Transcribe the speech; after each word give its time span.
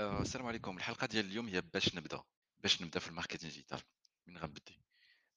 آآ 0.00 0.22
السلام 0.22 0.46
عليكم، 0.46 0.76
الحلقة 0.76 1.06
ديال 1.06 1.26
اليوم 1.26 1.48
هي 1.48 1.60
باش 1.60 1.94
نبدا، 1.94 2.22
باش 2.58 2.82
نبدا 2.82 3.00
في 3.00 3.10
الmarketing 3.10 3.52
digital 3.54 3.80
من 4.26 4.38
غنبدي؟ 4.38 4.80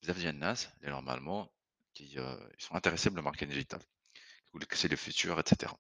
بزاف 0.04 0.18
ديال 0.18 0.34
الناس 0.34 0.68
اللي 0.68 0.92
نورمالمون 0.92 1.48
كي 1.96 2.20
آه، 2.20 2.50
ils 2.60 2.64
sont 2.66 2.76
intéressés 2.76 3.10
بالmarketing 3.10 3.52
digital 3.54 3.84
كيقول 4.46 4.62
لك 4.62 4.74
سي 4.74 4.88
le 4.90 4.92
futur 4.98 5.40
et 5.40 5.50
cetera. 5.56 5.76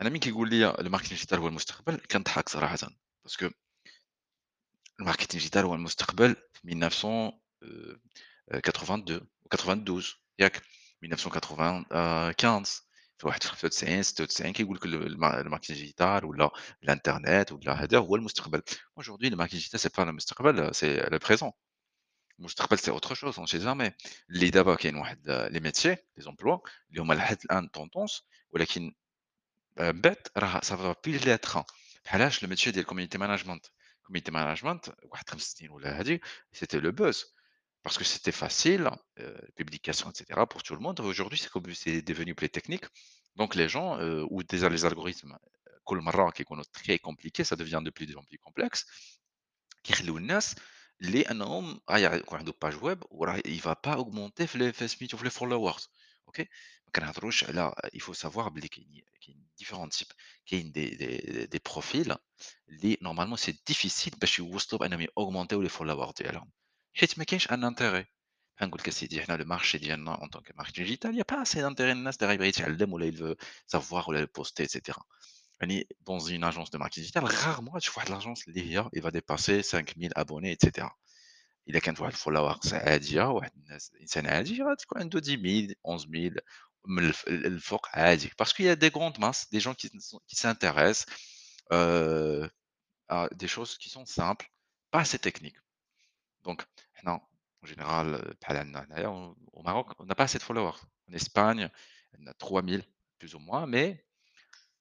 أنا 0.00 0.10
مين 0.10 0.20
كيقول 0.20 0.50
لي 0.50 0.72
الmarketing 0.72 1.18
digital 1.22 1.34
هو 1.34 1.48
المستقبل 1.48 1.96
كنضحك 1.96 2.48
صراحةً، 2.48 2.78
باسكو 3.24 3.48
الmarketing 5.02 5.40
digital 5.40 5.56
هو 5.56 5.74
المستقبل 5.74 6.36
في 6.52 6.72
1900 6.72 7.32
آآ 8.52 8.58
82 8.58 9.20
و92 10.00 10.04
ياك 10.38 10.62
1995 11.04 12.64
في 12.64 12.82
واحد 13.22 13.42
في 13.42 13.48
95 13.48 14.02
96 14.02 14.52
كيقول 14.52 14.76
لك 14.76 14.84
ال 14.84 15.16
الma 15.16 15.44
الmarketing 15.44 15.76
digital 15.76 16.24
ولا 16.24 16.50
الإنترنت 16.82 17.52
ولا 17.52 17.72
هذا 17.72 17.98
هو 17.98 18.16
المستقبل. 18.16 18.62
Aujourd'hui 19.00 19.30
le 19.30 19.36
marketing 19.36 19.58
digital 19.58 19.80
c'est 19.80 19.94
pas 19.94 20.04
le 20.04 20.12
مستقبل 20.12 20.74
c'est 20.74 21.10
le 21.10 21.18
présent. 21.18 21.52
المستقبل 22.38 22.78
c'est 22.78 22.90
autre 22.90 23.14
chose 23.14 23.38
on 23.38 23.46
sait 23.46 23.60
jamais. 23.60 23.92
اللي 24.30 24.50
دابا 24.50 24.74
كاين 24.74 24.96
واحد 24.96 25.48
les 25.52 25.60
métiers 25.60 25.96
les 26.20 26.26
emplois 26.26 26.60
اللي 26.90 27.00
هما 27.00 27.14
لحد 27.14 27.38
الآن 27.44 27.68
tendance 27.78 28.22
ولكن 28.50 28.94
آآ 29.78 29.92
من 29.92 30.00
بعد 30.00 30.16
راه 30.36 30.60
ça 30.60 30.74
va 30.76 30.94
plus 30.94 31.24
l'être 31.24 31.58
بحالاش 32.04 32.44
le 32.44 32.48
métier 32.48 32.68
ديال 32.68 32.86
community 32.86 33.18
management. 33.18 33.70
community 34.08 34.30
management 34.30 34.90
واحد 35.04 35.30
5 35.30 35.38
سنين 35.40 35.70
ولا 35.70 35.98
هادي 35.98 36.20
c'était 36.56 36.80
le 36.80 36.92
buzz. 36.92 37.34
Parce 37.82 37.98
que 37.98 38.04
c'était 38.04 38.32
facile, 38.32 38.90
heu, 39.20 39.36
publication 39.56 40.10
et 40.10 40.14
cetera 40.18 40.46
pour 40.46 40.62
tout 40.62 40.74
le 40.74 40.80
monde. 40.80 41.00
Aujourd'hui, 41.00 41.38
c'est 41.38 41.50
comme 41.50 41.72
c'est 41.74 42.02
devenu 42.02 42.34
plus 42.34 42.48
technique. 42.48 42.86
Donc 43.36 43.54
les 43.54 43.68
gens, 43.68 43.98
heu, 44.00 44.26
ou 44.30 44.42
déjà 44.42 44.68
les 44.68 44.84
algorithmes 44.84 45.36
كل 45.84 45.98
مرة 45.98 46.30
كيكونوا 46.30 46.64
très 46.64 46.98
compliqués, 46.98 47.44
ça 47.44 47.56
devient 47.56 47.82
de 47.84 47.90
plus 47.90 48.16
en 48.16 48.24
plus 48.24 48.38
complexe. 48.38 48.86
كيخليو 49.84 50.16
الناس 50.16 50.54
اللي 51.00 51.22
أنهم 51.22 51.80
غيع 51.90 52.14
يكون 52.14 52.38
عندهم 52.38 52.54
page 52.64 52.76
web 52.76 52.98
وراه 53.10 53.42
il 53.46 53.60
va 53.60 53.74
pas 53.74 53.96
augmenter 53.98 54.44
في 54.44 54.56
ال 54.56 54.72
في 54.72 54.88
سميتو 54.88 55.16
في 55.16 55.30
les 55.30 55.32
followers 55.32 55.88
أوكي، 56.28 56.42
ما 56.86 56.92
كنهضروش 56.94 57.44
على 57.44 57.74
il 57.96 58.00
faut 58.00 58.28
savoir 58.28 58.48
بلي 58.48 58.68
كاين 58.68 59.02
كاين 59.20 59.48
différents 59.62 59.88
types 59.98 60.14
كاين 60.46 60.72
des 60.72 60.96
des 60.96 61.46
des 61.46 61.72
profils 61.72 62.16
اللي 62.68 62.96
normalement 63.02 63.36
c'est 63.36 63.72
difficile 63.72 64.18
باش 64.18 64.38
يوصلوا 64.38 64.80
بأنهم 64.80 65.00
يaugمونتيو 65.00 65.68
les 65.68 65.70
followers 65.70 66.12
ديالهم، 66.22 66.50
حيت 66.94 67.18
ما 67.18 67.24
كاينش 67.24 67.48
un 67.48 67.62
intérêt. 67.62 68.06
بحال 68.56 68.68
نقول 68.68 68.80
لك 68.80 68.88
أسيدي 68.88 69.22
حنا 69.22 69.34
المارشي 69.34 69.78
ديالنا 69.78 70.16
en 70.16 70.28
tant 70.28 70.40
que 70.42 70.52
marketing 70.56 70.84
digital 70.84 71.12
il 71.12 71.18
y 71.18 71.20
a 71.20 71.24
pas 71.24 71.40
assez 71.40 71.60
d'intérêt 71.60 71.92
الناس 71.92 72.16
اللي 72.16 72.28
غيبغي 72.28 72.48
يتعلم 72.48 72.92
ولا 72.92 73.10
il 73.10 73.14
veut 73.16 73.36
savoir 73.76 74.08
ولا 74.08 74.26
poster 74.38 74.64
et 74.64 74.68
cetera. 74.68 75.02
يعني 75.60 75.88
dans 76.00 76.18
une 76.18 76.44
agence 76.44 76.70
de 76.70 76.78
marketing 76.78 77.02
digital 77.02 77.24
rarement 77.24 77.74
غتشوف 77.74 77.96
واحد 77.98 78.08
l'agence 78.08 78.48
اللي 78.48 78.76
هي 78.76 78.90
il 78.96 79.02
va 79.02 79.10
dépasser 79.10 79.62
5000 79.62 80.12
abonnés 80.16 80.52
et 80.52 80.66
cetera. 80.66 80.90
إلا 81.68 81.78
كانت 81.78 82.00
واحد 82.00 82.12
الfollowers 82.14 82.72
عادية 82.74 83.22
واحد 83.22 83.50
الناس 83.56 83.92
إنسان 84.00 84.26
عادي 84.26 84.62
غتكون 84.62 84.98
عنده 85.02 85.20
10000 85.20 85.74
11000 85.84 86.38
من 86.86 87.04
الف 87.04 87.28
الفوق 87.28 87.88
عادي 87.88 88.30
parce 88.42 88.52
qu'il 88.52 88.66
y 88.66 88.68
a 88.68 88.76
des 88.76 88.90
grandes 88.90 89.18
masses, 89.18 89.50
des 89.50 89.60
gens 89.60 89.74
qui 89.74 89.86
s 89.86 90.16
qui 90.28 90.36
s'intéressent, 90.36 91.06
heu, 91.72 92.50
à 93.08 93.28
des 93.42 93.48
choses 93.48 93.72
qui 93.78 93.88
sont 93.90 94.06
simples, 94.06 94.46
pas 94.92 95.00
assez 95.00 95.18
techniques. 95.18 95.60
Donc 96.46 96.62
حنا 96.94 97.20
en 97.64 97.66
général 97.66 98.34
بحال 98.42 98.56
عندنا 98.56 98.84
هنايا 98.84 99.34
au 99.52 99.62
Maroc 99.62 99.92
on 99.98 100.04
n'a 100.06 100.14
pas 100.14 100.24
assez 100.24 100.38
de 100.38 100.42
followers. 100.42 100.78
En 101.10 101.12
Espagne 101.14 101.70
عندنا 102.14 102.32
3000 102.38 102.82
plus 103.18 103.34
ou 103.34 103.38
moins 103.38 103.66
mais 103.66 104.04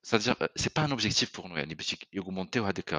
c'est-à-dire, 0.06 0.36
heu, 0.42 0.50
c'est 0.56 0.73
pas 0.73 0.81
un 0.81 0.92
objectif 0.92 1.31
pour 1.31 1.47
nous 1.50 1.58
يعني 1.58 1.75
باش 1.75 1.94
يك 1.94 2.08
يaugمونتيو 2.14 2.66
هاديك 2.66 2.95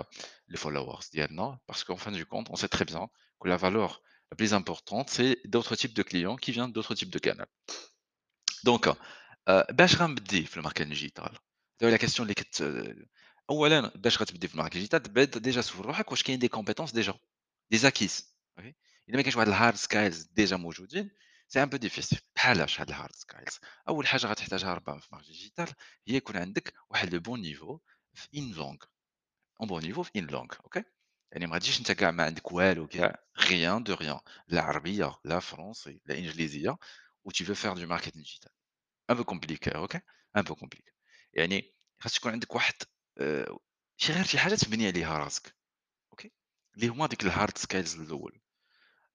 les 0.51 0.57
followers 0.57 1.11
ديالنا 1.13 1.59
parce 1.67 1.85
qu'en 1.85 1.97
fin 1.97 2.13
du 2.13 2.25
compte, 2.27 2.49
on 2.51 2.57
sait 2.57 2.69
très 2.69 2.85
bien 2.85 3.09
que 3.41 3.49
la 3.49 3.57
valeur 3.57 4.03
la 4.31 4.37
plus 4.37 4.55
importante, 4.55 5.11
c'est 5.11 5.39
d'autres 5.45 5.77
types 5.77 5.95
de 5.95 6.03
clients 6.03 6.37
qui 6.37 6.51
viennent 6.53 6.73
d'autres 6.73 6.95
types 6.95 7.11
de 7.11 7.19
canaux. 7.19 7.51
Donc 8.65 8.89
heu، 9.49 9.65
باش 9.71 9.97
غنبدي 9.97 10.47
في 10.47 10.63
الmarketing 10.63 10.95
digital 10.95 11.37
دابا 11.81 11.97
la 11.97 12.01
question 12.01 12.21
اللي 12.21 12.35
كت 12.35 12.75
أولًا 13.51 13.93
باش 13.97 14.23
غتبدي 14.23 14.49
في 14.49 14.59
الmarketing 14.59 14.87
digital 14.89 15.11
بعد 15.11 15.31
ديجا 15.31 15.61
سول 15.61 15.87
روحك 15.87 16.11
واش 16.11 16.23
كاين 16.23 16.41
des 16.41 16.49
compétences 16.49 16.93
déjà 16.95 17.13
des 17.75 17.85
acquises 17.85 18.23
أوكي 18.60 18.76
إذا 19.10 19.18
ما 19.18 19.22
كانش 19.22 19.36
واحد 19.36 19.48
الهارد 19.48 19.76
سكايلز 19.76 20.24
ديجا 20.24 20.58
موجودين 20.58 21.12
سي 21.48 21.64
ان 21.64 21.70
بو 21.70 21.78
ديفيسيل 21.78 22.20
بحالاش 22.36 22.82
هاد 22.82 22.90
الهارد 22.90 23.16
سكايلز 23.16 23.60
أول 23.88 24.08
حاجة 24.08 24.28
غتحتاجها 24.28 24.74
ربما 24.74 25.00
في 25.00 25.08
مارج 25.12 25.28
ديجيتال 25.28 25.68
هي 26.08 26.16
يكون 26.16 26.38
عندك 26.38 26.74
واحد 26.90 27.14
لو 27.14 27.20
بون 27.20 27.42
نيفو 27.42 27.80
في 28.14 28.28
ان 28.38 28.52
لونغ 28.52 28.78
اون 29.62 29.68
بون 29.70 29.84
نيفو 29.84 30.04
في 30.04 30.12
ان 30.20 30.26
لونغ 30.26 30.48
أوكي 30.64 30.84
يعني 31.32 31.48
ما 31.48 31.54
غاديش 31.54 31.80
انت 31.80 31.92
كاع 31.92 32.12
ما 32.12 32.24
عندك 32.24 32.52
والو 32.52 32.88
كاع 32.88 33.24
غيان 33.40 33.84
دو 33.84 33.94
غيان 33.94 34.20
لا 34.48 34.62
عربية 34.62 35.20
لا 35.26 35.40
فرونسي 35.40 36.02
لا 36.06 36.18
إنجليزية 36.18 36.78
و 37.26 37.32
تي 37.32 37.46
فو 37.46 37.54
فير 37.54 37.74
دو 37.74 37.88
ماركتينغ 37.88 38.16
ديجيتال 38.16 38.52
ان 39.10 39.16
بو 39.16 39.24
كومبليكي 39.24 39.70
أوكي 39.72 40.02
ان 40.38 40.42
بو 40.42 40.56
كومبليكي 40.56 40.92
يعني 41.34 41.74
خاص 42.00 42.14
تكون 42.16 42.32
عندك 42.32 42.56
واحد 42.56 42.74
آه، 43.18 43.60
شي 43.98 44.14
غير 44.14 44.24
شي 44.24 44.40
حاجة 44.40 44.56
تبني 44.56 44.88
عليها 44.88 45.18
راسك 45.18 45.56
أوكي 46.12 46.32
اللي 46.76 46.88
هما 46.88 47.08
ديك 47.08 47.24
الهارد 47.24 47.58
سكايلز 47.58 47.96
الأول. 48.02 48.42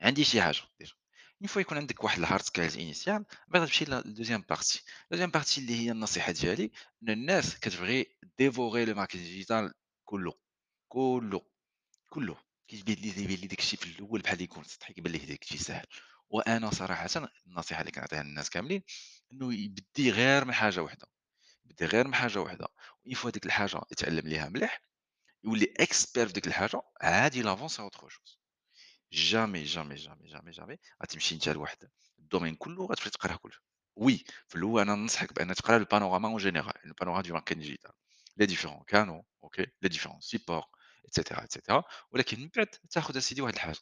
عندي 0.00 0.24
شي 0.24 0.42
حاجة 0.42 0.60
دير. 0.78 0.96
اون 1.42 1.48
فوا 1.48 1.60
يكون 1.60 1.78
عندك 1.78 2.04
واحد 2.04 2.18
الهارد 2.18 2.42
سكيلز 2.42 2.76
انيسيال 2.76 3.24
بعد 3.48 3.66
تمشي 3.66 3.84
للدوزيام 3.84 4.44
بارتي 4.48 4.82
دوزيام 5.10 5.30
بارتي 5.30 5.60
اللي 5.60 5.74
هي 5.76 5.90
النصيحة 5.90 6.32
ديالي 6.32 6.70
إن 7.02 7.10
الناس 7.10 7.58
كتبغي 7.60 8.06
ديفوغي 8.38 8.84
لو 8.84 8.94
ماركتينغ 8.94 9.24
ديجيتال 9.24 9.74
كله. 10.04 10.34
كله. 10.88 11.46
كله. 12.10 12.36
كيبان 12.68 12.96
لي 12.96 13.10
تيبان 13.12 13.36
لي 13.36 13.46
داكشي 13.46 13.76
في 13.76 13.86
الأول 13.86 14.20
بحال 14.20 14.40
يكون 14.42 14.64
سطحي 14.64 14.94
كيبان 14.94 15.12
ليه 15.12 15.26
داكشي 15.26 15.58
ساهل. 15.58 15.86
وأنا 16.30 16.70
صراحة 16.70 17.08
النصيحة 17.46 17.80
اللي 17.80 17.92
كنعطيها 17.92 18.22
للناس 18.22 18.50
كاملين 18.50 18.82
إنه 19.32 19.54
يبدي 19.54 20.10
غير 20.10 20.44
من 20.44 20.54
حاجة 20.54 20.82
وحدة. 20.82 21.06
يبدي 21.64 21.86
غير 21.86 22.06
من 22.08 22.14
حاجة 22.14 22.40
وحدة. 22.40 22.68
اون 23.06 23.14
فوا 23.14 23.30
ديك 23.30 23.46
الحاجة 23.46 23.80
يتعلم 23.92 24.28
ليها 24.28 24.48
مليح 24.48 24.82
يولي 25.44 25.74
اكسبير 25.80 26.26
في 26.26 26.32
ديك 26.32 26.46
الحاجة 26.46 26.82
عادي 27.00 27.42
لافونس 27.42 27.80
اوتر 27.80 28.08
شوز 28.08 28.40
جامي 29.12 29.64
جامي 29.64 29.94
جامي 29.94 30.26
جامي 30.28 30.50
جامي 30.50 30.78
غتمشي 31.02 31.34
انت 31.34 31.48
لواحد 31.48 31.78
الدومين 32.18 32.54
كله 32.54 32.86
غتبدا 32.86 33.10
تقراه 33.10 33.36
كله 33.36 33.52
وي 33.96 34.24
في 34.48 34.56
الأول 34.56 34.82
أنا 34.82 34.94
ننصحك 34.94 35.32
بأن 35.34 35.54
تقرا 35.54 35.76
البانوراما 35.76 36.28
اون 36.28 36.36
جينيرال 36.36 36.72
البانوراما 36.86 37.22
دو 37.22 37.32
ماركتينغ 37.34 37.62
ديجيتال 37.62 37.92
لي 38.36 38.46
ديفيرون 38.46 38.84
كانو 38.86 39.24
أوكي 39.44 39.66
لي 39.82 39.88
ديفيرون 39.88 40.20
سيبور 40.20 40.64
اتسيتيرا 41.06 41.44
اتسيتيرا 41.44 41.84
ولكن 42.10 42.40
من 42.40 42.50
بعد 42.56 42.66
تاخذ 42.66 43.16
اسيدي 43.16 43.42
واحد 43.42 43.54
الحاجة 43.54 43.78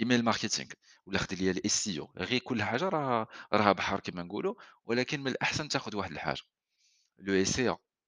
ايميل 0.00 0.24
ماركتينغ 0.24 0.70
ولا 1.06 1.18
خدي 1.18 1.36
ليا 1.36 1.50
الاس 1.52 1.88
أو 1.98 2.12
غير 2.18 2.40
كل 2.40 2.62
حاجة 2.62 2.88
راه 2.88 3.26
راها 3.52 3.72
بحر 3.72 4.00
كما 4.00 4.22
نقولوا 4.22 4.54
ولكن 4.84 5.20
من 5.20 5.26
الأحسن 5.30 5.68
تاخذ 5.68 5.96
واحد 5.96 6.10
الحاجة. 6.10 6.42
لو 7.18 7.42
اس 7.42 7.58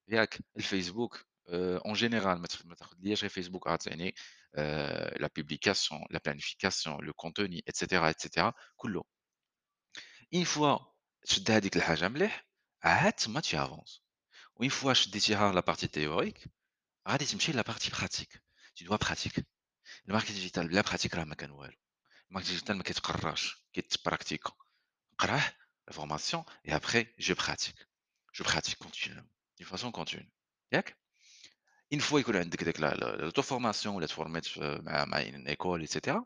ياك 0.07 0.39
الفيسبوك 0.57 1.25
آه، 1.49 1.77
اون 1.85 1.93
جينيرال 1.93 2.39
ما 2.65 2.75
تاخذ 2.75 2.95
ليا 2.99 3.15
غير 3.15 3.29
فيسبوك 3.29 3.67
عاد 3.67 3.79
يعني 3.87 4.15
آآ 4.56 5.18
la 5.18 5.28
publication, 5.28 5.98
la 6.10 6.20
planification, 6.20 6.98
le 7.00 7.12
contenu 7.12 7.62
et 7.66 7.72
cetera 7.74 8.10
et 8.10 8.18
cetera 8.18 8.54
كلّه. 8.76 9.04
une 10.34 10.44
fois 10.44 10.96
شد 11.24 11.50
هاديك 11.50 11.76
الحاجة 11.76 12.08
مليح، 12.08 12.46
عاد 12.82 13.12
تما 13.12 13.40
tu 13.40 13.56
avances 13.56 14.00
وune 14.60 14.70
fois 14.70 14.92
شديتيها 14.92 15.52
la 15.52 15.62
partie 15.62 15.88
théorique 15.88 16.48
غادي 17.08 17.24
تمشي 17.24 17.52
la 17.52 17.64
partie 17.64 17.90
pratique. 17.90 18.36
tu 18.74 18.84
dois 18.84 18.98
pratiquer. 18.98 19.42
الmarketing 20.08 20.50
digital 20.50 20.66
بلا 20.66 20.82
pratique 20.82 21.14
راه 21.14 21.24
ما 21.24 21.34
كان 21.34 21.50
والو. 21.50 21.76
الmarketing 22.32 22.60
digital 22.60 22.70
ما 22.70 22.82
كيتقراش 22.82 23.66
كيتبراكتيكا. 23.72 24.52
نقراه 25.12 25.54
la 25.90 25.92
formation 25.92 26.44
et 26.64 26.72
après 26.72 27.06
je 27.18 27.34
pratique. 27.34 27.82
je 28.32 28.42
pratique 28.42 28.78
continuellement 28.78 29.32
d'une 29.58 29.66
façon 29.66 29.90
continue 29.92 30.30
ياك؟ 30.72 30.96
une 31.94 32.00
fois 32.00 32.14
يكون 32.14 32.36
عندك 32.36 32.64
ديك 32.64 32.80
لا 32.80 32.94
لا 32.94 33.30
l'auto 33.30 33.42
formation 33.42 33.86
ولا 33.86 34.06
تفورميت 34.06 34.44
في 34.44 34.80
مع 34.82 35.04
مع 35.04 35.22
une 35.22 35.48
école 35.48 35.82
et 35.86 35.92
cetera 35.92 36.24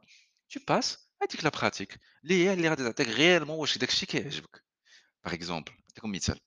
tu 0.54 0.58
passes 0.60 0.98
هاديك 1.22 1.44
لا 1.44 1.50
pratique 1.50 1.98
اللي 2.24 2.44
هي 2.44 2.52
اللي 2.52 2.68
غادي 2.68 2.84
تعطيك 2.84 3.08
réellement 3.08 3.50
واش 3.50 3.78
داك 3.78 3.88
الشيء 3.88 4.08
كيعجبك. 4.08 4.64
par 5.28 5.32
exemple 5.32 5.72
نعطيكم 5.88 6.12
مثال 6.12 6.40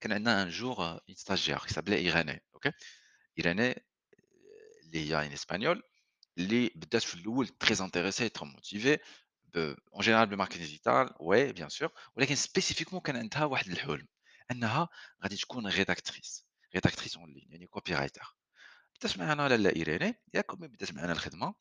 كان 0.00 0.12
عندنا 0.12 0.44
un 0.44 0.52
jour 0.52 1.00
une 1.10 1.16
stagiaire 1.16 1.66
qui 1.66 1.74
s'appelait 1.74 2.02
Irénée 2.12 2.40
أوكي؟ 2.54 2.72
إيراني 3.38 3.84
اللي 4.82 5.14
هي 5.14 5.30
en 5.30 5.38
espagnol 5.38 5.80
اللي 6.38 6.70
بدات 6.74 7.02
في 7.02 7.14
الأول 7.14 7.48
très 7.64 7.76
intéressée 7.76 8.30
très 8.38 8.46
motivée 8.46 8.98
ب 9.54 9.74
en 9.92 10.02
général 10.02 10.26
بالmarketing 10.28 10.66
digital 10.66 11.14
ouais 11.20 11.52
bien 11.52 11.68
sûr 11.68 11.90
ولكن 12.16 12.36
spécifiquement 12.36 12.98
كان 12.98 13.16
عندها 13.16 13.44
واحد 13.44 13.66
الحلم 13.70 14.08
أنها 14.50 14.88
غادي 15.22 15.36
تكون 15.36 15.72
rédactrice 15.72 16.42
rédactrice 16.74 17.16
en 17.16 17.26
ligne 17.26 17.50
يعني 17.50 17.68
copywriter 17.76 18.26
بدات 19.00 19.18
معنا 19.18 19.48
لاله 19.48 19.76
إيريني 19.76 20.22
ياك 20.34 20.52
ومن 20.52 20.68
بدات 20.68 20.92
معنا 20.92 21.12
الخدمة 21.12 21.54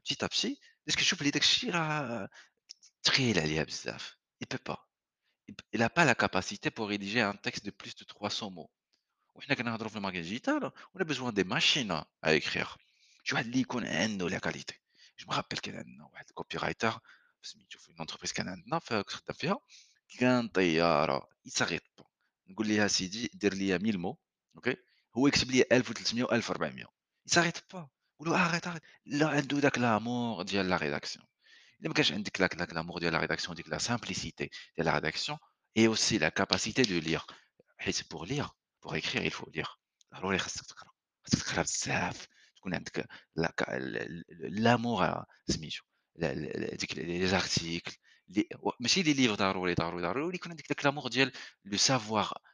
petit 0.00 0.24
à 0.24 0.28
petit 0.28 0.56
بدات 0.86 0.96
كتشوف 0.96 1.20
بلي 1.20 1.30
داك 1.30 1.42
الشيء 1.42 1.70
راه 1.70 2.28
ثقيل 3.04 3.38
عليها 3.38 3.64
بزاف 3.64 4.16
il 4.44 4.46
peut 4.46 4.72
pas 4.72 4.78
il 5.50 5.54
p 5.54 5.60
il 5.76 5.82
a 5.82 5.90
pas 5.90 6.04
la 6.04 6.14
capacité 6.14 6.70
pour 6.70 6.88
rédiger 6.88 7.20
un 7.20 7.36
texte 7.46 7.64
de 7.64 7.70
plus 7.70 7.94
de 7.96 8.04
300 8.04 8.50
mots 8.50 8.70
وحنا 9.34 9.54
كنهضروا 9.54 9.90
في 9.90 9.96
الماركت 9.96 10.16
ديجيتال 10.16 10.70
on 10.96 11.00
a 11.00 11.04
besoin 11.04 11.32
des 11.32 11.44
machines 11.44 12.04
à 12.26 12.34
écrire 12.34 12.76
شي 13.24 13.34
واحد 13.34 13.44
اللي 13.44 13.60
يكون 13.60 13.86
عنده 13.86 14.28
لا 14.28 14.38
كاليتي 14.38 14.80
جو 15.18 15.26
me 15.26 15.34
rappelle 15.34 15.60
كان 15.62 15.76
عندنا 15.76 16.04
واحد 16.12 16.24
الكوبي 16.28 16.56
رايتر 16.56 16.98
سميتو 17.42 17.78
في 17.78 17.92
لونتربريز 17.92 18.32
كان 18.32 18.48
عندنا 18.48 18.78
ف 18.78 18.92
كنت 18.92 19.10
خدام 19.10 19.36
فيها 19.36 19.58
كان 20.18 20.48
طياره 20.48 21.28
il 21.48 21.50
s'arrête 21.50 22.02
pas 22.02 22.04
نقول 22.48 22.66
ليه 22.66 22.86
اسيدي 22.86 23.30
دير 23.34 23.54
لي 23.54 23.76
1000 23.76 23.96
مو 23.96 24.18
اوكي 24.56 24.76
هو 25.16 25.26
يكتب 25.26 25.50
لي 25.50 25.64
1300 25.72 26.24
و1400 26.24 26.86
il 27.28 27.32
s'arrête 27.32 27.60
pas 27.72 27.88
نقول 28.20 28.32
له 28.34 28.46
اريت 28.50 28.66
اريت 28.66 28.82
لا 29.06 29.28
عنده 29.28 29.60
داك 29.60 29.78
لامور 29.78 30.42
ديال 30.42 30.68
لا 30.68 30.76
ريداكسيون 30.76 31.26
الا 31.80 31.88
ما 31.88 31.94
كانش 31.94 32.12
عندك 32.12 32.38
داك 32.38 32.54
داك 32.54 32.72
لامور 32.72 32.98
ديال 32.98 33.12
لا 33.12 33.18
ريداكسيون 33.18 33.54
ديك 33.54 33.68
لا 33.68 33.78
سامبليسيتي 33.78 34.50
ديال 34.76 34.86
لا 34.86 34.94
ريداكسيون 34.94 35.38
et 35.78 35.86
aussi 35.88 36.18
la 36.18 36.30
capacité 36.30 36.82
de 36.82 36.98
lire 36.98 37.26
حيت 37.78 38.02
pour 38.10 38.26
lire 38.26 38.54
pour 38.80 38.96
écrire 38.96 39.22
il 39.24 39.30
faut 39.30 39.50
lire 39.50 39.80
ضروري 40.14 40.38
خاصك 40.38 40.66
تقرا 40.66 40.90
خاصك 41.24 41.42
تقرا 41.46 41.62
بزاف 41.62 42.26
تكون 42.56 42.74
عندك 42.74 43.08
لا 43.36 43.50
ك 43.56 43.62
ال 43.62 43.96
ال 43.96 44.62
لامور 44.62 45.24
سميتو 45.48 45.82
ل 46.16 46.24
ل 46.24 46.76
ديك 46.76 46.98
لي 46.98 47.26
زارتيكل 47.26 47.92
لي 48.28 48.48
و 48.58 48.70
ماشي 48.80 49.02
لي 49.02 49.12
ليفر 49.12 49.34
ضروري، 49.34 49.74
ضروري، 49.74 50.02
ضروري 50.02 50.36
يكون 50.36 50.52
عندك 50.52 50.68
داك 50.68 50.84
لامور 50.84 51.08
ديال 51.08 51.32
لو 51.64 51.76
سافوار 51.76 52.28
لو 52.28 52.53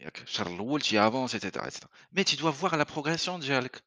ياك 0.00 0.22
الشهر 0.22 0.78
تيافونسي 0.78 1.38
et 1.38 1.40
cetera 1.40 1.66
et 1.66 1.70
cetera. 1.70 1.90
Mais 2.12 2.24
tu 2.24 2.36
dois 2.36 2.50
voir 2.50 2.76
la 2.76 2.84
progression 2.84 3.38
ديالك 3.40 3.82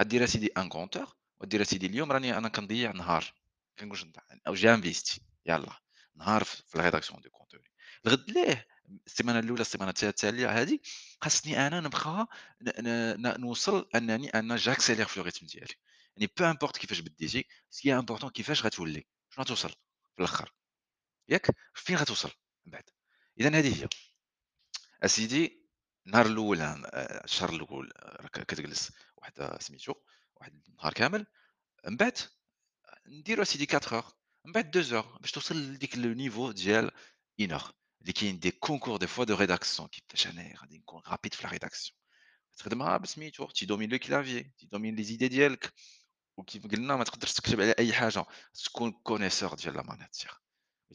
غدير 0.00 0.24
أسيدي 0.24 0.46
ان 0.46 0.68
كونتور 0.68 1.16
ودير 1.40 1.62
أسيدي 1.62 1.86
اليوم 1.86 2.12
راني 2.12 2.38
أنا 2.38 2.48
كنضيع 2.48 2.92
نهار 2.92 3.34
كنقولش 3.78 4.06
أو 4.46 4.54
جانفيستي 4.54 5.20
يلاه 5.46 5.76
نهار 6.16 6.44
في 6.44 6.74
الريداكسيون 6.74 7.20
دو 7.20 7.30
كونتوني 7.30 7.70
الغد 8.06 8.30
ليه 8.30 8.66
السيمانه 9.06 9.38
الاولى 9.38 9.60
السيمانه 9.60 9.94
التاليه 10.02 10.62
هذه 10.62 10.78
خاصني 11.20 11.66
أنا 11.66 11.80
نبقى 11.80 12.28
نوصل 13.38 13.88
انني 13.94 14.28
أنا 14.28 14.56
جاكسيلير 14.56 15.06
في 15.06 15.20
الريتم 15.20 15.46
ديالي 15.46 15.74
يعني 16.16 16.32
بو 16.38 16.44
امبورت 16.44 16.76
كيفاش 16.76 17.00
بديتي 17.00 17.44
سكي 17.70 17.94
امبورتون 17.94 18.30
كيفاش 18.30 18.64
غتولي 18.64 19.06
شنو 19.30 19.44
غتوصل 19.44 19.68
في 20.14 20.18
الآخر 20.18 20.52
ياك 21.28 21.46
فين 21.74 21.96
غتوصل 21.96 22.30
من 22.66 22.72
بعد 22.72 22.84
اذا 23.40 23.58
هذه 23.58 23.82
هي 23.82 23.88
اسيدي 25.03 25.65
النهار 26.07 26.25
الاول 26.25 26.61
آه، 26.61 26.75
الشهر 27.23 27.49
الاول 27.49 27.91
آه، 27.95 28.21
راك 28.21 28.31
كتجلس 28.45 28.91
واحد 29.17 29.39
آه، 29.39 29.59
سميتو 29.59 29.93
واحد 30.35 30.61
النهار 30.67 30.93
كامل 30.93 31.25
من 31.87 31.97
بعد 31.97 32.17
نديرو 33.07 33.41
أسيدي 33.41 33.67
4 33.73 34.01
heures 34.01 34.13
من 34.45 34.51
بعد 34.51 34.77
2 34.77 35.03
heures 35.03 35.19
باش 35.21 35.31
توصل 35.31 35.55
لديك 35.55 35.97
لو 35.97 36.13
نيفو 36.13 36.51
ديال 36.51 36.91
1 37.39 37.51
heure 37.51 37.71
اللي 38.01 38.13
كاين 38.13 38.39
دي 38.39 38.51
كونكور 38.51 38.97
دي 38.97 39.07
فوا 39.07 39.25
دو 39.25 39.35
ريداكسيون 39.35 39.87
كيفاش 39.89 40.27
أنا 40.27 40.53
غادي 40.61 40.77
نكون 40.77 41.01
رابيد 41.07 41.33
في 41.33 41.43
لا 41.43 41.49
ريداكسيون 41.49 41.97
تخدمها 42.57 42.97
بسميتو 42.97 43.45
تيدومين 43.45 43.89
لو 43.89 43.97
كلافي 43.97 44.43
تيدومين 44.43 44.95
لي 44.95 45.03
زيدي 45.03 45.27
ديالك 45.27 45.73
وكيف 46.37 46.67
قلنا 46.67 46.95
ما 46.95 47.03
تقدرش 47.03 47.33
تكتب 47.33 47.61
على 47.61 47.75
أي 47.79 47.93
حاجة 47.93 48.25
تكون 48.65 48.91
كونيسور 48.91 49.53
ديال 49.55 49.73
لا 49.73 49.83
مانيتير 49.83 50.31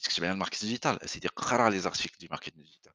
تكتب 0.03 0.25
على 0.25 0.33
الماركت 0.33 0.65
ديجيتال 0.65 1.03
أسيدي 1.03 1.29
قرا 1.29 1.71
لي 1.71 1.79
زارتيكل 1.79 2.17
دي 2.21 2.29
ماركت 2.31 2.55
ديجيتال 2.55 2.93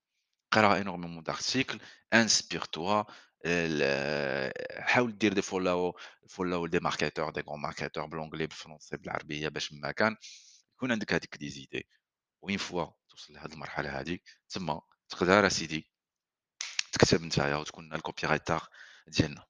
قرا 0.50 0.78
énormément 0.80 1.22
d'articles 1.22 1.78
inspire-toi 2.12 3.06
ال 3.46 4.52
حاول 4.82 5.18
دير 5.18 5.32
دي 5.32 5.42
follow 5.42 5.92
follow 6.28 6.68
des 6.68 6.80
marketeurs 6.80 7.32
des 7.32 7.42
grands 7.42 7.58
marketeurs 7.58 8.06
بالانجلي 8.06 8.46
بالفرنسي 8.46 8.96
بالعربيه 8.96 9.48
باش 9.48 9.72
ما 9.72 9.92
كان 9.92 10.16
يكون 10.76 10.92
عندك 10.92 11.12
هذيك 11.12 11.36
دي 11.36 11.50
زيدي 11.50 11.88
وين 12.42 12.58
فوا 12.58 12.86
توصل 13.08 13.32
لهاد 13.34 13.52
المرحلة 13.52 14.00
هذه 14.00 14.18
تما 14.48 14.80
تقدر 15.08 15.46
أسيدي 15.46 15.90
تكتب 16.92 17.22
نتايا 17.22 17.56
وتكون 17.56 17.94
الكوبي 17.94 18.22
رايتر 18.24 18.68
ديالنا. 19.06 19.49